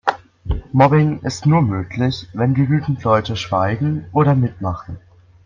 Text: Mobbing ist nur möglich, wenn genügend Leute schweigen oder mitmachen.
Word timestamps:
Mobbing 0.73 1.19
ist 1.21 1.45
nur 1.45 1.61
möglich, 1.61 2.27
wenn 2.33 2.55
genügend 2.55 3.03
Leute 3.03 3.35
schweigen 3.35 4.07
oder 4.13 4.33
mitmachen. 4.33 4.97